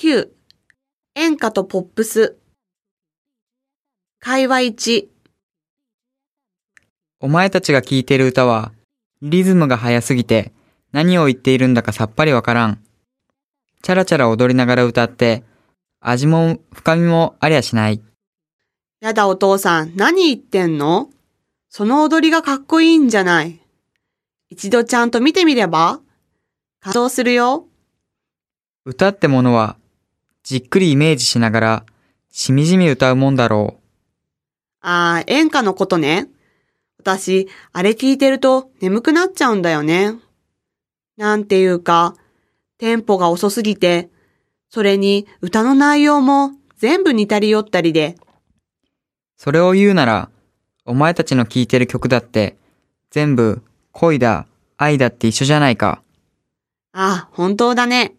[0.00, 0.28] 9.
[1.16, 2.36] 演歌とポップス。
[4.20, 5.08] 会話1。
[7.18, 8.70] お前たちが聴いてる歌は、
[9.22, 10.52] リズムが速すぎて、
[10.92, 12.80] 何を言っているんだかさっぱりわからん。
[13.82, 15.42] チャラチャラ踊りながら歌って、
[15.98, 18.00] 味も深みもありゃしない。
[19.00, 21.10] やだお父さん、何言ってんの？
[21.70, 23.58] その踊りがかっこいいんじゃない。
[24.48, 25.98] 一度ちゃんと見てみれば
[26.78, 27.66] 感動するよ。
[28.84, 29.76] 歌ってものは、
[30.48, 31.84] じっくりイメージしながら、
[32.30, 33.82] しみじみ歌うもんだろう。
[34.80, 36.26] あー、演歌のことね。
[36.98, 40.14] 私、あれ聞いてると眠くなっちゃうんだよね。
[41.18, 42.16] なんていうか、
[42.78, 44.08] テンポが遅すぎて、
[44.70, 48.16] それに歌の内容も全部似たり寄ったりで、
[49.36, 50.30] それを言うなら、
[50.86, 52.56] お前たちの聴いてる曲だって、
[53.10, 53.60] 全部、
[53.92, 54.46] 恋だ、
[54.78, 56.00] 愛だって一緒じゃないか。
[56.94, 58.14] あ、本当だね。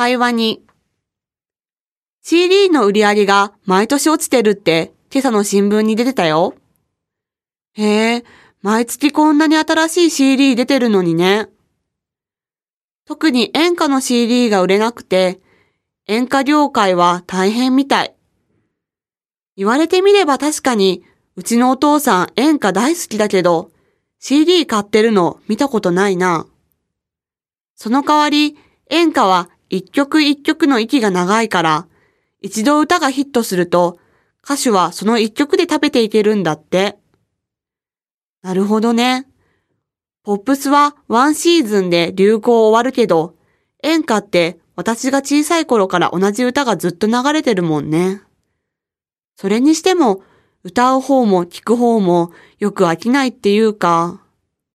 [0.00, 0.62] 会話に。
[2.22, 6.54] CD の売り上げが毎年落ちてるって今朝の新聞に出てたよ。
[7.74, 8.24] へえ、
[8.62, 11.50] 毎月こんなに新しい CD 出てるのにね。
[13.04, 15.38] 特に演歌の CD が売れなくて、
[16.06, 18.14] 演歌業界は大変みたい。
[19.58, 21.04] 言われてみれば確かに、
[21.36, 23.70] うちのお父さん演歌大好きだけど、
[24.18, 26.46] CD 買ってるの見たことないな。
[27.74, 28.56] その代わり、
[28.88, 31.86] 演歌は一曲一曲の息が長いから、
[32.42, 33.98] 一度歌がヒットすると、
[34.44, 36.98] 歌手はその一曲で食べていけるんだって。
[38.42, 39.26] なるほどね。
[40.24, 43.36] ポップスはワンシーズンで流行終わるけど、
[43.82, 48.22] 演歌って私が小さい頃から同じ歌がずっと流れてるもんね。
[49.36, 50.22] それにしても、
[50.64, 54.20] 歌う方も聞く方もよく飽きないっていうか、